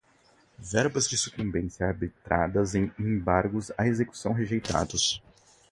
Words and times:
verbas 0.57 1.07
de 1.07 1.15
sucumbência 1.15 1.85
arbitradas 1.85 2.73
em 2.73 2.91
embargos 2.97 3.71
à 3.77 3.85
execução 3.87 4.33
rejeitados 4.33 5.21